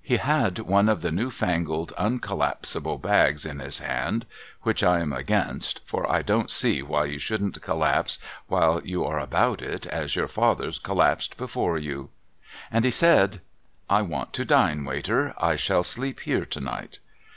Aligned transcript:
He 0.00 0.18
had 0.18 0.60
one 0.60 0.88
of 0.88 1.00
the 1.02 1.10
new 1.10 1.32
fangled 1.32 1.92
uncollapsable 1.98 2.98
bags 3.02 3.44
in 3.44 3.58
his 3.58 3.80
hand 3.80 4.24
(which 4.62 4.84
I 4.84 5.00
am 5.00 5.12
against, 5.12 5.80
for 5.84 6.08
I 6.08 6.22
don't 6.22 6.48
see 6.48 6.80
why 6.80 7.06
you 7.06 7.18
shouldn't 7.18 7.60
collapse, 7.60 8.20
while 8.46 8.80
you 8.84 9.04
are 9.04 9.18
about 9.18 9.60
it, 9.60 9.84
as 9.84 10.14
your 10.14 10.28
fathers 10.28 10.78
collapsed 10.78 11.36
before 11.36 11.76
you), 11.76 12.10
and 12.70 12.84
he 12.84 12.92
said:' 12.92 13.40
I 13.90 14.00
want 14.02 14.32
to 14.34 14.44
dine, 14.44 14.84
waiter. 14.84 15.34
I 15.38 15.56
shall 15.56 15.82
sleep 15.82 16.20
here 16.20 16.44
to 16.44 16.60
night.' 16.60 17.00